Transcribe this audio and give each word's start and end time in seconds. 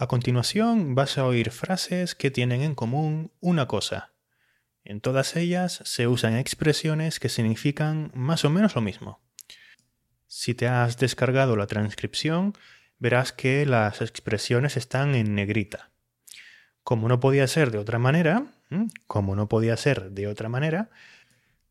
A 0.00 0.06
continuación 0.06 0.94
vas 0.94 1.18
a 1.18 1.26
oír 1.26 1.50
frases 1.50 2.14
que 2.14 2.30
tienen 2.30 2.62
en 2.62 2.76
común 2.76 3.32
una 3.40 3.66
cosa. 3.66 4.12
En 4.84 5.00
todas 5.00 5.34
ellas 5.34 5.80
se 5.84 6.06
usan 6.06 6.36
expresiones 6.36 7.18
que 7.18 7.28
significan 7.28 8.12
más 8.14 8.44
o 8.44 8.50
menos 8.50 8.76
lo 8.76 8.80
mismo. 8.80 9.20
Si 10.28 10.54
te 10.54 10.68
has 10.68 10.98
descargado 10.98 11.56
la 11.56 11.66
transcripción, 11.66 12.54
verás 13.00 13.32
que 13.32 13.66
las 13.66 14.00
expresiones 14.00 14.76
están 14.76 15.16
en 15.16 15.34
negrita. 15.34 15.90
Como 16.84 17.08
no 17.08 17.18
podía 17.18 17.48
ser 17.48 17.72
de 17.72 17.78
otra 17.78 17.98
manera, 17.98 18.46
como 19.08 19.34
no 19.34 19.48
podía 19.48 19.76
ser 19.76 20.12
de 20.12 20.28
otra 20.28 20.48
manera, 20.48 20.90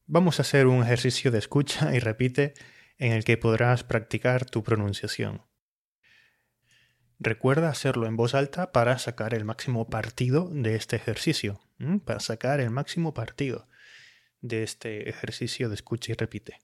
vamos 0.06 0.40
a 0.40 0.42
hacer 0.42 0.68
un 0.68 0.84
ejercicio 0.84 1.32
de 1.32 1.40
escucha 1.40 1.96
y 1.96 2.00
repite 2.00 2.56
en 2.98 3.14
el 3.14 3.24
que 3.24 3.38
podrás 3.38 3.86
practicar 3.86 4.44
tu 4.44 4.64
pronunciación. 4.64 5.44
Recuerda 7.20 7.70
hacerlo 7.70 8.06
en 8.06 8.16
voz 8.16 8.36
alta 8.36 8.72
para 8.72 9.00
sacar 9.00 9.34
el 9.34 9.44
máximo 9.44 9.90
partido 9.90 10.50
de 10.52 10.76
este 10.76 10.96
ejercicio, 10.96 11.60
para 12.06 12.20
sacar 12.20 12.60
el 12.60 12.70
máximo 12.70 13.14
partido 13.14 13.68
de 14.42 14.62
este 14.62 15.10
ejercicio 15.10 15.68
de 15.68 15.76
escucha 15.76 16.12
y 16.12 16.16
repite. 16.16 16.60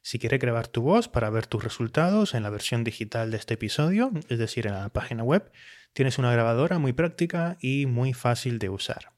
Si 0.00 0.18
quieres 0.18 0.40
grabar 0.40 0.68
tu 0.68 0.80
voz 0.80 1.08
para 1.08 1.28
ver 1.28 1.46
tus 1.46 1.62
resultados 1.62 2.32
en 2.32 2.42
la 2.42 2.48
versión 2.48 2.82
digital 2.82 3.30
de 3.30 3.36
este 3.36 3.54
episodio, 3.54 4.10
es 4.30 4.38
decir, 4.38 4.66
en 4.66 4.72
la 4.72 4.88
página 4.88 5.22
web, 5.22 5.52
tienes 5.92 6.18
una 6.18 6.32
grabadora 6.32 6.78
muy 6.78 6.94
práctica 6.94 7.58
y 7.60 7.84
muy 7.84 8.14
fácil 8.14 8.58
de 8.58 8.70
usar. 8.70 9.12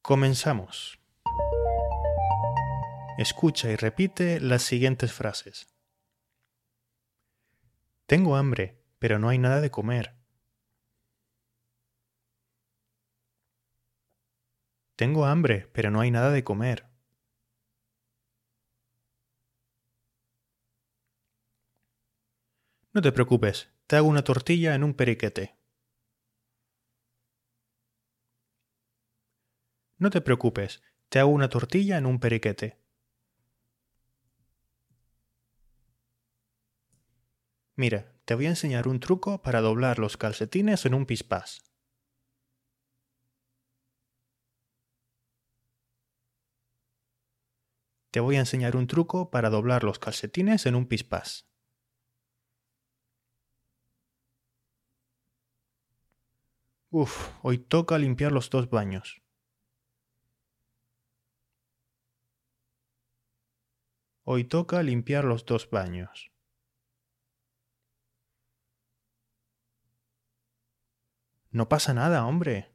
Comenzamos. 0.00 1.00
Escucha 3.18 3.70
y 3.70 3.74
repite 3.74 4.38
las 4.38 4.62
siguientes 4.62 5.12
frases. 5.12 5.66
Tengo 8.06 8.36
hambre 8.36 8.79
pero 9.00 9.18
no 9.18 9.28
hay 9.28 9.38
nada 9.38 9.60
de 9.60 9.72
comer. 9.72 10.14
Tengo 14.94 15.26
hambre, 15.26 15.68
pero 15.72 15.90
no 15.90 16.00
hay 16.00 16.12
nada 16.12 16.30
de 16.30 16.44
comer. 16.44 16.86
No 22.92 23.02
te 23.02 23.10
preocupes, 23.10 23.68
te 23.88 23.96
hago 23.96 24.06
una 24.06 24.22
tortilla 24.22 24.76
en 24.76 24.84
un 24.84 24.94
periquete. 24.94 25.56
No 29.98 30.10
te 30.10 30.20
preocupes, 30.20 30.82
te 31.10 31.20
hago 31.20 31.30
una 31.30 31.48
tortilla 31.48 31.96
en 31.96 32.06
un 32.06 32.18
periquete. 32.18 32.79
Mira, 37.82 38.12
te 38.26 38.34
voy 38.34 38.44
a 38.44 38.50
enseñar 38.50 38.86
un 38.88 39.00
truco 39.00 39.40
para 39.40 39.62
doblar 39.62 39.98
los 39.98 40.18
calcetines 40.18 40.84
en 40.84 40.92
un 40.92 41.06
pispás. 41.06 41.62
Te 48.10 48.20
voy 48.20 48.36
a 48.36 48.40
enseñar 48.40 48.76
un 48.76 48.86
truco 48.86 49.30
para 49.30 49.48
doblar 49.48 49.82
los 49.82 49.98
calcetines 49.98 50.66
en 50.66 50.74
un 50.74 50.88
pispás. 50.88 51.48
Uf, 56.90 57.30
hoy 57.42 57.56
toca 57.56 57.96
limpiar 57.96 58.30
los 58.30 58.50
dos 58.50 58.68
baños. 58.68 59.22
Hoy 64.24 64.44
toca 64.44 64.82
limpiar 64.82 65.24
los 65.24 65.46
dos 65.46 65.70
baños. 65.70 66.29
No 71.52 71.68
pasa 71.68 71.94
nada, 71.94 72.26
hombre. 72.26 72.70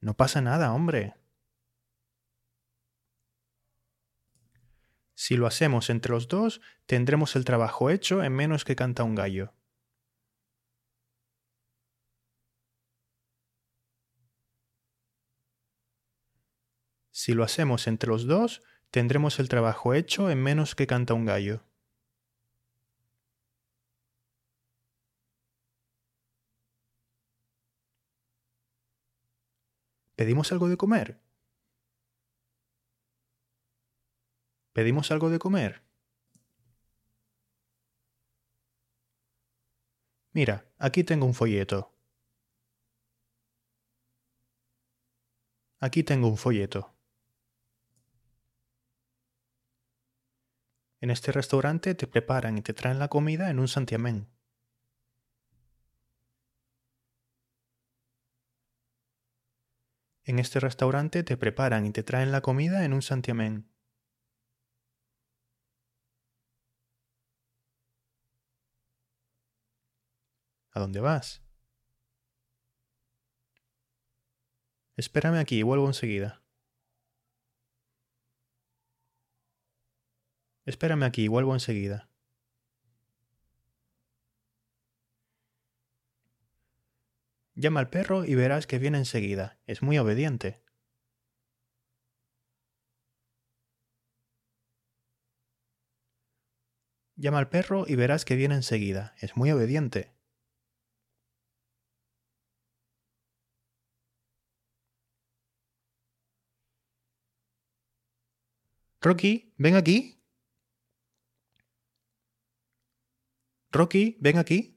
No 0.00 0.14
pasa 0.14 0.40
nada, 0.40 0.72
hombre. 0.72 1.14
Si 5.14 5.36
lo 5.36 5.46
hacemos 5.46 5.90
entre 5.90 6.12
los 6.12 6.28
dos, 6.28 6.60
tendremos 6.86 7.36
el 7.36 7.44
trabajo 7.44 7.90
hecho 7.90 8.22
en 8.22 8.34
menos 8.34 8.64
que 8.64 8.76
canta 8.76 9.02
un 9.02 9.14
gallo. 9.14 9.52
Si 17.10 17.32
lo 17.34 17.44
hacemos 17.44 17.86
entre 17.88 18.10
los 18.10 18.26
dos, 18.26 18.62
tendremos 18.90 19.38
el 19.40 19.48
trabajo 19.48 19.94
hecho 19.94 20.30
en 20.30 20.42
menos 20.42 20.74
que 20.74 20.86
canta 20.86 21.14
un 21.14 21.24
gallo. 21.24 21.62
¿Pedimos 30.16 30.50
algo 30.50 30.68
de 30.68 30.78
comer? 30.78 31.20
¿Pedimos 34.72 35.10
algo 35.10 35.28
de 35.28 35.38
comer? 35.38 35.82
Mira, 40.32 40.56
aquí 40.78 41.04
tengo 41.04 41.26
un 41.26 41.34
folleto. 41.34 41.92
Aquí 45.80 46.02
tengo 46.02 46.28
un 46.28 46.38
folleto. 46.38 46.94
En 51.00 51.10
este 51.10 51.32
restaurante 51.32 51.94
te 51.94 52.06
preparan 52.06 52.56
y 52.58 52.62
te 52.62 52.74
traen 52.74 52.98
la 52.98 53.08
comida 53.08 53.50
en 53.50 53.58
un 53.58 53.68
santiamén. 53.68 54.35
En 60.28 60.40
este 60.40 60.58
restaurante 60.58 61.22
te 61.22 61.36
preparan 61.36 61.86
y 61.86 61.92
te 61.92 62.02
traen 62.02 62.32
la 62.32 62.40
comida 62.40 62.84
en 62.84 62.92
un 62.92 63.00
santiamén. 63.00 63.70
¿A 70.72 70.80
dónde 70.80 70.98
vas? 70.98 71.44
Espérame 74.96 75.38
aquí, 75.38 75.62
vuelvo 75.62 75.86
enseguida. 75.86 76.42
Espérame 80.64 81.04
aquí, 81.04 81.28
vuelvo 81.28 81.54
enseguida. 81.54 82.05
Llama 87.58 87.80
al 87.80 87.88
perro 87.88 88.24
y 88.26 88.34
verás 88.34 88.66
que 88.66 88.78
viene 88.78 88.98
enseguida. 88.98 89.58
Es 89.66 89.82
muy 89.82 89.96
obediente. 89.98 90.62
Llama 97.16 97.38
al 97.38 97.48
perro 97.48 97.84
y 97.88 97.96
verás 97.96 98.26
que 98.26 98.36
viene 98.36 98.56
enseguida. 98.56 99.14
Es 99.20 99.36
muy 99.38 99.50
obediente. 99.50 100.12
Rocky, 109.00 109.54
ven 109.56 109.76
aquí. 109.76 110.20
Rocky, 113.70 114.18
ven 114.20 114.36
aquí. 114.36 114.75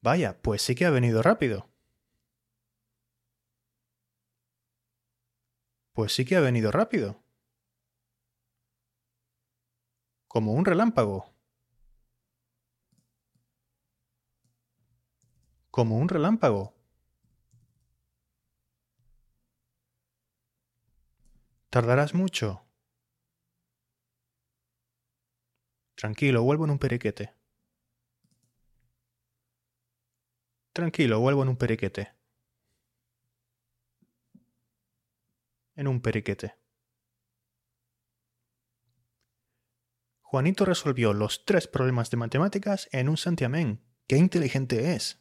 Vaya, 0.00 0.40
pues 0.42 0.62
sí 0.62 0.74
que 0.74 0.86
ha 0.86 0.90
venido 0.90 1.22
rápido. 1.22 1.68
Pues 5.92 6.14
sí 6.14 6.24
que 6.24 6.36
ha 6.36 6.40
venido 6.40 6.70
rápido. 6.72 7.22
Como 10.28 10.52
un 10.52 10.64
relámpago. 10.64 11.26
Como 15.70 15.96
un 15.98 16.08
relámpago. 16.08 16.74
¿Tardarás 21.70 22.14
mucho? 22.14 22.62
Tranquilo, 25.96 26.42
vuelvo 26.42 26.64
en 26.64 26.70
un 26.70 26.78
periquete. 26.78 27.37
Tranquilo, 30.78 31.18
vuelvo 31.18 31.42
en 31.42 31.48
un 31.48 31.56
periquete. 31.56 32.14
En 35.74 35.88
un 35.88 36.00
periquete. 36.00 36.54
Juanito 40.20 40.64
resolvió 40.64 41.12
los 41.14 41.44
tres 41.44 41.66
problemas 41.66 42.12
de 42.12 42.18
matemáticas 42.18 42.88
en 42.92 43.08
un 43.08 43.16
santiamén. 43.16 43.82
¡Qué 44.06 44.18
inteligente 44.18 44.94
es! 44.94 45.20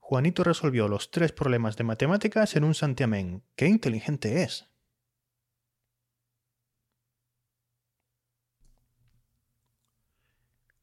Juanito 0.00 0.42
resolvió 0.42 0.88
los 0.88 1.12
tres 1.12 1.30
problemas 1.30 1.76
de 1.76 1.84
matemáticas 1.84 2.56
en 2.56 2.64
un 2.64 2.74
santiamén. 2.74 3.44
¡Qué 3.54 3.68
inteligente 3.68 4.42
es! 4.42 4.71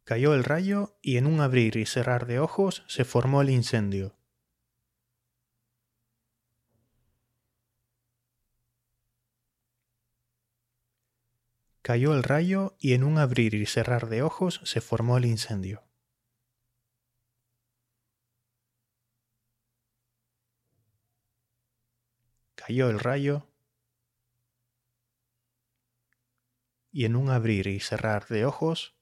Cayó 0.09 0.33
el 0.33 0.43
rayo 0.43 0.97
y 1.03 1.17
en 1.17 1.27
un 1.27 1.39
abrir 1.39 1.75
y 1.75 1.85
cerrar 1.85 2.25
de 2.25 2.39
ojos 2.39 2.83
se 2.87 3.05
formó 3.05 3.43
el 3.43 3.51
incendio. 3.51 4.17
Cayó 11.83 12.15
el 12.15 12.23
rayo 12.23 12.75
y 12.79 12.93
en 12.93 13.03
un 13.03 13.19
abrir 13.19 13.53
y 13.53 13.67
cerrar 13.67 14.09
de 14.09 14.23
ojos 14.23 14.61
se 14.63 14.81
formó 14.81 15.19
el 15.19 15.25
incendio. 15.25 15.83
Cayó 22.55 22.89
el 22.89 22.99
rayo 22.99 23.45
y 26.91 27.05
en 27.05 27.15
un 27.15 27.29
abrir 27.29 27.67
y 27.67 27.79
cerrar 27.79 28.27
de 28.27 28.47
ojos 28.47 28.98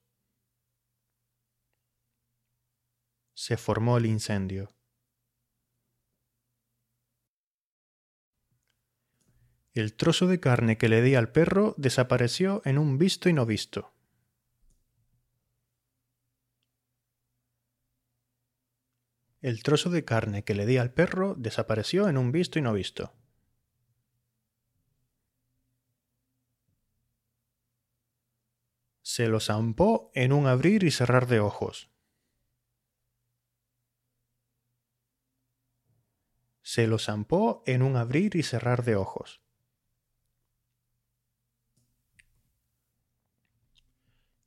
se 3.38 3.56
formó 3.56 4.00
el 4.00 4.08
incendio. 4.08 4.76
El 9.74 9.96
trozo 9.96 10.26
de 10.26 10.40
carne 10.40 10.80
que 10.80 10.90
le 10.90 11.04
di 11.04 11.14
al 11.14 11.32
perro 11.32 11.76
desapareció 11.78 12.64
en 12.66 12.80
un 12.80 12.98
visto 12.98 13.30
y 13.30 13.34
no 13.34 13.46
visto. 13.46 13.94
El 19.42 19.62
trozo 19.62 19.92
de 19.92 20.04
carne 20.04 20.44
que 20.44 20.56
le 20.56 20.66
di 20.66 20.78
al 20.78 20.92
perro 20.92 21.36
desapareció 21.36 22.10
en 22.10 22.18
un 22.18 22.32
visto 22.32 22.58
y 22.58 22.64
no 22.64 22.74
visto. 22.74 23.14
Se 29.04 29.28
lo 29.28 29.40
zampó 29.40 30.10
en 30.16 30.34
un 30.34 30.48
abrir 30.48 30.84
y 30.84 30.90
cerrar 30.90 31.28
de 31.28 31.40
ojos. 31.40 31.92
Se 36.78 36.86
lo 36.86 37.00
zampó 37.00 37.64
en 37.66 37.82
un 37.82 37.96
abrir 37.96 38.36
y 38.36 38.44
cerrar 38.44 38.84
de 38.84 38.96
ojos. 38.96 39.42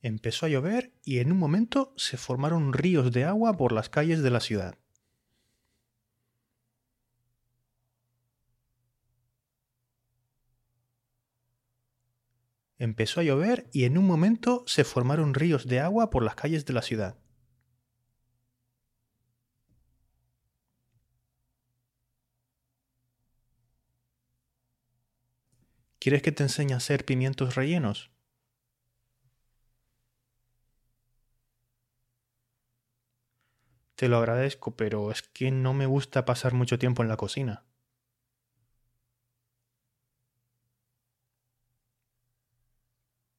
Empezó 0.00 0.46
a 0.46 0.48
llover 0.48 0.94
y 1.02 1.18
en 1.18 1.32
un 1.32 1.38
momento 1.38 1.92
se 1.96 2.16
formaron 2.16 2.72
ríos 2.72 3.10
de 3.10 3.24
agua 3.24 3.56
por 3.56 3.72
las 3.72 3.88
calles 3.88 4.22
de 4.22 4.30
la 4.30 4.38
ciudad. 4.38 4.78
Empezó 12.78 13.18
a 13.18 13.24
llover 13.24 13.68
y 13.72 13.86
en 13.86 13.98
un 13.98 14.06
momento 14.06 14.62
se 14.68 14.84
formaron 14.84 15.34
ríos 15.34 15.66
de 15.66 15.80
agua 15.80 16.10
por 16.10 16.22
las 16.22 16.36
calles 16.36 16.64
de 16.64 16.74
la 16.74 16.82
ciudad. 16.82 17.19
¿Quieres 26.10 26.24
que 26.24 26.32
te 26.32 26.42
enseñe 26.42 26.72
a 26.74 26.78
hacer 26.78 27.04
pimientos 27.04 27.54
rellenos? 27.54 28.10
Te 33.94 34.08
lo 34.08 34.16
agradezco, 34.16 34.74
pero 34.74 35.12
es 35.12 35.22
que 35.22 35.52
no 35.52 35.72
me 35.74 35.86
gusta 35.86 36.24
pasar 36.24 36.52
mucho 36.52 36.80
tiempo 36.80 37.02
en 37.04 37.08
la 37.08 37.16
cocina. 37.16 37.64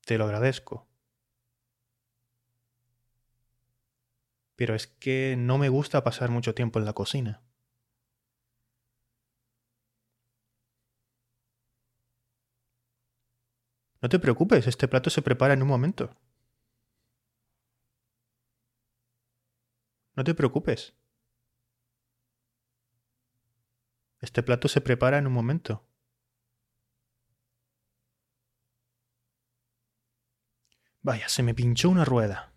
Te 0.05 0.19
lo 0.19 0.25
agradezco. 0.25 0.87
Pero 4.55 4.75
es 4.75 4.87
que 4.87 5.35
no 5.37 5.57
me 5.57 5.67
gusta 5.67 6.05
pasar 6.05 6.29
mucho 6.29 6.55
tiempo 6.55 6.79
en 6.79 6.85
la 6.85 6.93
cocina. 6.93 7.41
No 14.01 14.09
te 14.09 14.19
preocupes, 14.19 14.67
este 14.67 14.87
plato 14.87 15.09
se 15.09 15.21
prepara 15.21 15.53
en 15.53 15.61
un 15.61 15.67
momento. 15.67 16.15
No 20.15 20.23
te 20.23 20.33
preocupes. 20.33 20.93
Este 24.19 24.43
plato 24.43 24.67
se 24.67 24.81
prepara 24.81 25.17
en 25.17 25.27
un 25.27 25.33
momento. 25.33 25.83
Vaya, 31.01 31.27
se 31.29 31.41
me 31.43 31.53
pinchó 31.53 31.89
una 31.89 32.05
rueda. 32.05 32.53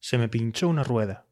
Se 0.00 0.18
me 0.18 0.28
pinchó 0.28 0.68
una 0.68 0.82
rueda. 0.82 1.29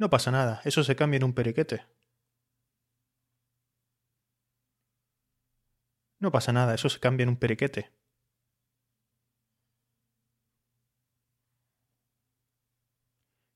No 0.00 0.08
pasa 0.08 0.30
nada, 0.30 0.62
eso 0.64 0.82
se 0.82 0.96
cambia 0.96 1.18
en 1.18 1.24
un 1.24 1.34
periquete. 1.34 1.84
No 6.18 6.30
pasa 6.32 6.52
nada, 6.52 6.74
eso 6.74 6.88
se 6.88 7.00
cambia 7.00 7.24
en 7.24 7.28
un 7.30 7.36
periquete. 7.36 7.92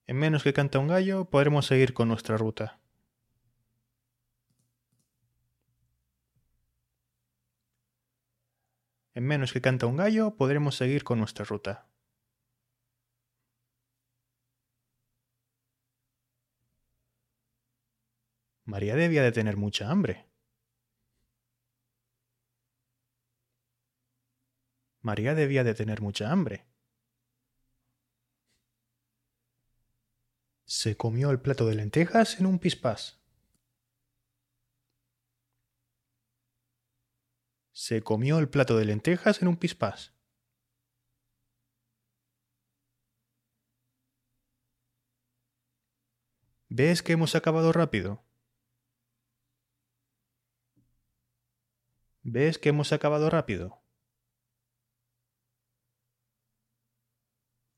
En 0.07 0.17
menos 0.19 0.43
que 0.43 0.53
canta 0.53 0.79
un 0.79 0.89
gallo, 0.89 1.25
podremos 1.31 1.67
seguir 1.67 1.95
con 1.95 2.09
nuestra 2.09 2.37
ruta. 2.37 2.79
En 9.15 9.25
menos 9.27 9.53
que 9.53 9.63
canta 9.63 9.87
un 9.87 9.97
gallo, 9.97 10.37
podremos 10.37 10.77
seguir 10.77 11.05
con 11.05 11.19
nuestra 11.19 11.45
ruta. 11.47 11.87
María 18.75 18.97
debía 18.97 19.23
de 19.23 19.31
tener 19.31 19.57
mucha 19.57 19.89
hambre. 19.89 20.27
María 25.01 25.37
debía 25.37 25.63
de 25.63 25.75
tener 25.75 26.01
mucha 26.01 26.33
hambre. 26.33 26.67
Se 30.65 30.97
comió 30.97 31.31
el 31.31 31.41
plato 31.41 31.69
de 31.69 31.77
lentejas 31.77 32.41
en 32.41 32.47
un 32.47 32.59
pispás. 32.59 33.21
Se 37.71 38.03
comió 38.03 38.41
el 38.41 38.49
plato 38.49 38.77
de 38.77 38.87
lentejas 38.87 39.41
en 39.41 39.47
un 39.47 39.57
pispás. 39.57 40.13
¿Ves 46.69 47.05
que 47.05 47.13
hemos 47.13 47.37
acabado 47.37 47.73
rápido? 47.73 48.25
¿Ves 52.27 52.59
que 52.59 52.71
hemos 52.71 52.91
acabado 52.95 53.29
rápido? 53.29 53.83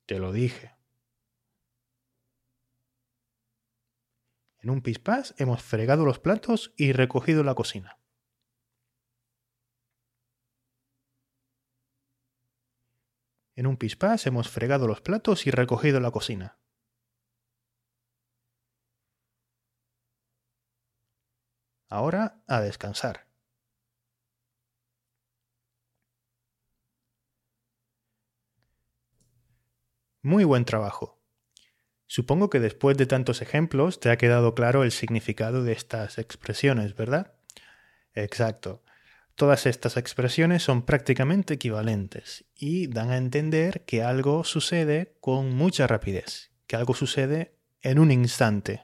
Te 0.07 0.21
lo 0.21 0.31
dije. 0.33 0.77
En 4.61 4.71
un 4.71 4.83
pispás 4.83 5.35
hemos 5.39 5.63
fregado 5.63 6.05
los 6.05 6.21
platos 6.21 6.73
y 6.77 6.93
recogido 6.93 7.43
la 7.43 7.57
cocina. 7.57 7.99
En 13.57 13.67
un 13.67 13.77
pispás 13.77 14.27
hemos 14.27 14.49
fregado 14.49 14.87
los 14.87 15.01
platos 15.01 15.49
y 15.49 15.51
recogido 15.51 15.99
la 15.99 16.13
cocina. 16.13 16.61
Ahora 21.89 22.45
a 22.47 22.61
descansar. 22.61 23.26
Muy 30.27 30.43
buen 30.43 30.65
trabajo. 30.65 31.23
Supongo 32.09 32.51
que 32.51 32.59
después 32.59 32.97
de 32.97 33.07
tantos 33.07 33.43
ejemplos 33.43 34.01
te 34.01 34.11
ha 34.11 34.19
quedado 34.19 34.57
claro 34.57 34.83
el 34.83 34.91
significado 34.91 35.63
de 35.63 35.71
estas 35.71 36.19
expresiones, 36.19 36.97
¿verdad? 36.97 37.35
Exacto. 38.13 38.83
Todas 39.37 39.67
estas 39.67 39.97
expresiones 39.97 40.65
son 40.65 40.83
prácticamente 40.83 41.55
equivalentes 41.55 42.45
y 42.57 42.89
dan 42.89 43.13
a 43.13 43.19
entender 43.19 43.85
que 43.85 44.03
algo 44.03 44.43
sucede 44.43 45.15
con 45.21 45.55
mucha 45.55 45.87
rapidez, 45.87 46.51
que 46.67 46.75
algo 46.75 46.95
sucede 46.95 47.55
en 47.81 48.01
un 48.01 48.11
instante, 48.11 48.83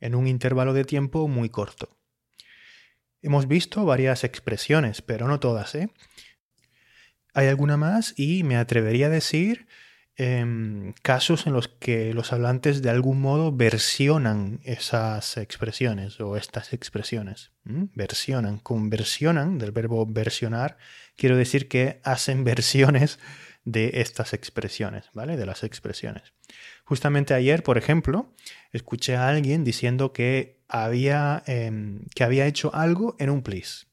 en 0.00 0.14
un 0.14 0.26
intervalo 0.26 0.72
de 0.72 0.86
tiempo 0.86 1.28
muy 1.28 1.50
corto. 1.50 1.98
Hemos 3.20 3.48
visto 3.48 3.84
varias 3.84 4.24
expresiones, 4.24 5.02
pero 5.02 5.28
no 5.28 5.40
todas, 5.40 5.74
¿eh? 5.74 5.90
Hay 7.34 7.48
alguna 7.48 7.76
más 7.76 8.14
y 8.16 8.44
me 8.44 8.56
atrevería 8.56 9.08
a 9.08 9.10
decir 9.10 9.66
em, 10.16 10.92
casos 11.02 11.46
en 11.46 11.52
los 11.52 11.68
que 11.68 12.14
los 12.14 12.32
hablantes 12.32 12.82
de 12.82 12.90
algún 12.90 13.20
modo 13.20 13.52
versionan 13.52 14.60
esas 14.64 15.36
expresiones 15.36 16.20
o 16.20 16.36
estas 16.36 16.72
expresiones. 16.72 17.52
Versionan, 17.64 18.58
conversionan 18.58 19.58
del 19.58 19.72
verbo 19.72 20.06
versionar, 20.06 20.76
quiero 21.16 21.36
decir 21.36 21.68
que 21.68 22.00
hacen 22.04 22.44
versiones 22.44 23.18
de 23.64 24.02
estas 24.02 24.34
expresiones, 24.34 25.06
¿vale? 25.14 25.36
De 25.36 25.46
las 25.46 25.64
expresiones. 25.64 26.34
Justamente 26.84 27.32
ayer, 27.34 27.62
por 27.62 27.78
ejemplo, 27.78 28.34
escuché 28.72 29.16
a 29.16 29.28
alguien 29.28 29.64
diciendo 29.64 30.12
que 30.12 30.60
había, 30.68 31.42
em, 31.46 32.04
que 32.14 32.24
había 32.24 32.46
hecho 32.46 32.74
algo 32.74 33.16
en 33.18 33.30
un 33.30 33.42
please. 33.42 33.86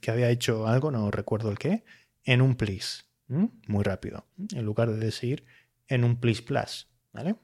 Que 0.00 0.10
había 0.10 0.30
hecho 0.30 0.66
algo, 0.66 0.90
no 0.90 1.10
recuerdo 1.10 1.50
el 1.50 1.58
qué, 1.58 1.84
en 2.24 2.40
un 2.42 2.56
please. 2.56 3.02
Muy 3.28 3.84
rápido. 3.84 4.26
En 4.54 4.64
lugar 4.64 4.90
de 4.90 4.98
decir 4.98 5.44
en 5.90 6.04
un 6.04 6.16
please 6.18 6.42
plus. 6.42 6.88
¿Vale? 7.12 7.36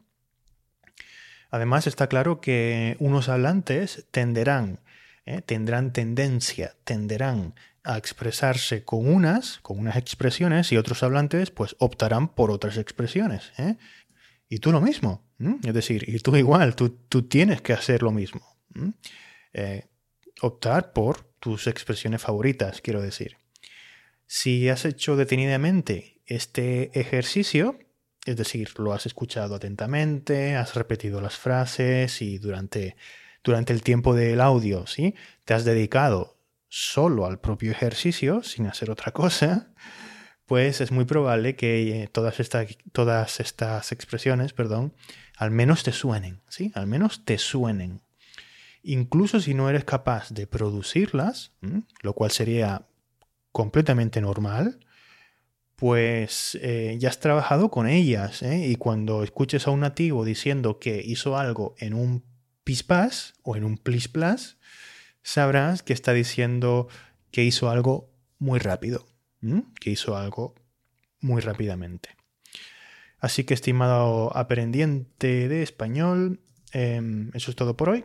Además, 1.50 1.86
está 1.86 2.08
claro 2.08 2.40
que 2.40 2.96
unos 2.98 3.28
hablantes 3.28 4.06
tenderán, 4.10 4.80
¿eh? 5.26 5.42
tendrán 5.42 5.92
tendencia, 5.92 6.74
tenderán 6.84 7.54
a 7.84 7.98
expresarse 7.98 8.84
con 8.84 9.08
unas, 9.08 9.58
con 9.58 9.78
unas 9.78 9.96
expresiones, 9.96 10.72
y 10.72 10.76
otros 10.76 11.02
hablantes, 11.02 11.50
pues 11.50 11.76
optarán 11.78 12.28
por 12.28 12.50
otras 12.50 12.78
expresiones. 12.78 13.52
¿eh? 13.58 13.76
Y 14.48 14.58
tú 14.58 14.72
lo 14.72 14.80
mismo. 14.80 15.24
Es 15.62 15.74
decir, 15.74 16.08
y 16.08 16.18
tú 16.20 16.34
igual, 16.36 16.74
tú, 16.74 16.88
tú 17.08 17.28
tienes 17.28 17.60
que 17.60 17.74
hacer 17.74 18.02
lo 18.02 18.10
mismo. 18.10 18.56
Eh, 19.52 19.86
optar 20.40 20.92
por 20.92 21.22
tus 21.40 21.66
expresiones 21.66 22.22
favoritas, 22.22 22.80
quiero 22.80 23.02
decir. 23.02 23.36
Si 24.26 24.68
has 24.68 24.84
hecho 24.84 25.14
detenidamente 25.14 26.20
este 26.26 26.98
ejercicio, 26.98 27.78
es 28.26 28.36
decir, 28.36 28.78
lo 28.78 28.92
has 28.92 29.06
escuchado 29.06 29.54
atentamente, 29.54 30.56
has 30.56 30.74
repetido 30.74 31.20
las 31.20 31.36
frases 31.36 32.20
y 32.20 32.38
durante, 32.38 32.96
durante 33.42 33.72
el 33.72 33.82
tiempo 33.82 34.14
del 34.14 34.40
audio, 34.40 34.86
¿sí? 34.86 35.14
Te 35.44 35.54
has 35.54 35.64
dedicado 35.64 36.36
solo 36.68 37.24
al 37.24 37.38
propio 37.38 37.70
ejercicio, 37.70 38.42
sin 38.42 38.66
hacer 38.66 38.90
otra 38.90 39.12
cosa, 39.12 39.72
pues 40.44 40.80
es 40.80 40.90
muy 40.90 41.04
probable 41.04 41.54
que 41.54 42.02
eh, 42.02 42.08
todas, 42.08 42.40
estas, 42.40 42.76
todas 42.92 43.38
estas 43.38 43.92
expresiones, 43.92 44.52
perdón, 44.52 44.92
al 45.36 45.52
menos 45.52 45.84
te 45.84 45.92
suenen, 45.92 46.42
¿sí? 46.48 46.72
Al 46.74 46.88
menos 46.88 47.24
te 47.24 47.38
suenen. 47.38 48.02
Incluso 48.82 49.40
si 49.40 49.54
no 49.54 49.70
eres 49.70 49.84
capaz 49.84 50.30
de 50.30 50.48
producirlas, 50.48 51.52
lo 52.02 52.12
cual 52.12 52.30
sería 52.32 52.86
completamente 53.52 54.20
normal, 54.20 54.80
pues 55.76 56.58
eh, 56.60 56.96
ya 56.98 57.10
has 57.10 57.20
trabajado 57.20 57.70
con 57.70 57.86
ellas. 57.88 58.42
¿eh? 58.42 58.66
Y 58.68 58.76
cuando 58.76 59.22
escuches 59.22 59.66
a 59.66 59.70
un 59.70 59.80
nativo 59.80 60.24
diciendo 60.24 60.78
que 60.78 61.02
hizo 61.04 61.36
algo 61.36 61.74
en 61.78 61.94
un 61.94 62.24
pispas 62.64 63.34
o 63.42 63.56
en 63.56 63.64
un 63.64 63.78
plis 63.78 64.08
plus, 64.08 64.58
sabrás 65.22 65.82
que 65.82 65.92
está 65.92 66.12
diciendo 66.12 66.88
que 67.30 67.44
hizo 67.44 67.70
algo 67.70 68.10
muy 68.38 68.58
rápido 68.58 69.06
que 69.80 69.90
hizo 69.90 70.16
algo 70.16 70.54
muy 71.20 71.40
rápidamente. 71.40 72.10
Así 73.18 73.44
que, 73.44 73.54
estimado 73.54 74.36
aprendiente 74.36 75.48
de 75.48 75.62
español, 75.62 76.40
em, 76.72 77.30
eso 77.34 77.50
es 77.50 77.56
todo 77.56 77.76
por 77.76 77.88
hoy. 77.88 78.04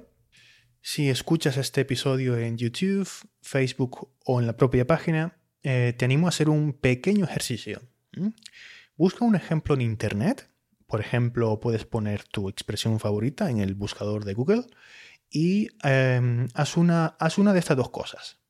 Si 0.82 1.10
escuchas 1.10 1.58
este 1.58 1.82
episodio 1.82 2.38
en 2.38 2.58
YouTube, 2.58 3.08
Facebook 3.42 4.10
o 4.26 4.40
en 4.40 4.48
la 4.48 4.58
propia 4.58 4.88
página, 4.88 5.38
eh, 5.64 5.94
te 5.98 6.06
animo 6.06 6.28
a 6.28 6.30
hacer 6.30 6.50
un 6.50 6.74
pequeño 6.74 7.26
ejercicio. 7.26 7.82
Busca 8.96 9.26
un 9.26 9.36
ejemplo 9.36 9.76
en 9.76 9.82
Internet. 9.82 10.50
Por 10.88 11.00
ejemplo, 11.00 11.60
puedes 11.60 11.86
poner 11.86 12.24
tu 12.24 12.50
expresión 12.50 13.00
favorita 13.00 13.50
en 13.50 13.60
el 13.60 13.76
buscador 13.76 14.26
de 14.26 14.34
Google 14.34 14.66
y 15.30 15.70
em, 15.84 16.48
haz, 16.54 16.76
una, 16.76 17.16
haz 17.20 17.38
una 17.38 17.54
de 17.54 17.60
estas 17.60 17.78
dos 17.78 17.90
cosas 17.90 18.42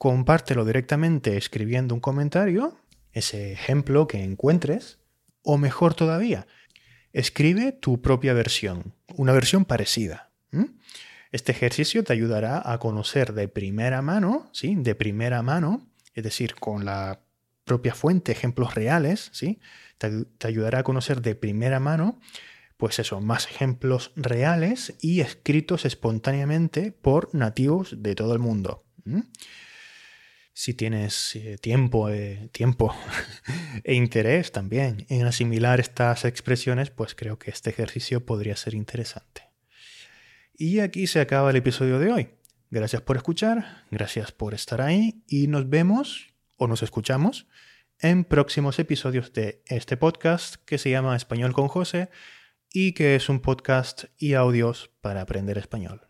compártelo 0.00 0.64
directamente 0.64 1.36
escribiendo 1.36 1.94
un 1.94 2.00
comentario, 2.00 2.74
ese 3.12 3.52
ejemplo 3.52 4.06
que 4.06 4.24
encuentres, 4.24 4.98
o 5.42 5.58
mejor 5.58 5.92
todavía, 5.92 6.46
escribe 7.12 7.72
tu 7.72 8.00
propia 8.00 8.32
versión, 8.32 8.94
una 9.14 9.34
versión 9.34 9.66
parecida. 9.66 10.30
Este 11.32 11.52
ejercicio 11.52 12.02
te 12.02 12.14
ayudará 12.14 12.62
a 12.64 12.78
conocer 12.78 13.34
de 13.34 13.46
primera 13.46 14.00
mano, 14.00 14.48
¿sí? 14.54 14.74
De 14.74 14.94
primera 14.94 15.42
mano, 15.42 15.86
es 16.20 16.24
decir, 16.24 16.54
con 16.54 16.84
la 16.84 17.20
propia 17.64 17.94
fuente, 17.94 18.32
ejemplos 18.32 18.74
reales, 18.74 19.30
¿sí? 19.32 19.60
Te, 19.98 20.26
ayudará 20.46 20.80
a 20.80 20.84
conocer 20.84 21.20
de 21.20 21.34
primera 21.34 21.80
mano, 21.80 22.20
pues 22.76 22.98
eso, 22.98 23.20
más 23.20 23.46
ejemplos 23.46 24.12
reales 24.16 24.94
y 25.00 25.20
escritos 25.20 25.84
espontáneamente 25.84 26.92
por 26.92 27.34
nativos 27.34 28.02
de 28.02 28.14
todo 28.14 28.32
el 28.32 28.38
mundo 28.38 28.84
si 30.60 30.74
tienes 30.74 31.36
eh, 31.36 31.56
tiempo, 31.56 32.10
eh, 32.10 32.50
tiempo 32.52 32.94
e 33.84 33.94
interés 33.94 34.52
también 34.52 35.06
en 35.08 35.26
asimilar 35.26 35.80
estas 35.80 36.26
expresiones, 36.26 36.90
pues 36.90 37.14
creo 37.14 37.38
que 37.38 37.50
este 37.50 37.70
ejercicio 37.70 38.26
podría 38.26 38.56
ser 38.56 38.74
interesante. 38.74 39.48
Y 40.54 40.80
aquí 40.80 41.06
se 41.06 41.20
acaba 41.20 41.48
el 41.48 41.56
episodio 41.56 41.98
de 41.98 42.12
hoy. 42.12 42.28
Gracias 42.70 43.02
por 43.02 43.16
escuchar, 43.16 43.84
gracias 43.90 44.30
por 44.30 44.54
estar 44.54 44.80
ahí 44.80 45.24
y 45.26 45.48
nos 45.48 45.68
vemos 45.68 46.32
o 46.56 46.68
nos 46.68 46.84
escuchamos 46.84 47.48
en 47.98 48.24
próximos 48.24 48.78
episodios 48.78 49.32
de 49.32 49.62
este 49.66 49.96
podcast 49.96 50.54
que 50.66 50.78
se 50.78 50.90
llama 50.90 51.16
Español 51.16 51.52
con 51.52 51.66
José 51.66 52.10
y 52.72 52.92
que 52.92 53.16
es 53.16 53.28
un 53.28 53.40
podcast 53.40 54.04
y 54.18 54.34
audios 54.34 54.92
para 55.00 55.20
aprender 55.22 55.58
español. 55.58 56.09